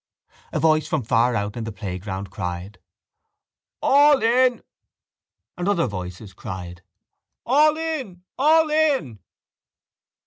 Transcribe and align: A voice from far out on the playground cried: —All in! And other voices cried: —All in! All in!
A 0.51 0.59
voice 0.59 0.87
from 0.87 1.03
far 1.03 1.35
out 1.35 1.55
on 1.55 1.63
the 1.63 1.71
playground 1.71 2.31
cried: 2.31 2.79
—All 3.83 4.19
in! 4.23 4.63
And 5.55 5.67
other 5.69 5.85
voices 5.85 6.33
cried: 6.33 6.81
—All 7.45 7.77
in! 7.77 8.23
All 8.35 8.67
in! 8.71 9.19